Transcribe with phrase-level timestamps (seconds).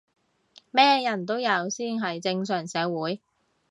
[0.71, 3.21] 咩人都有先係正常社會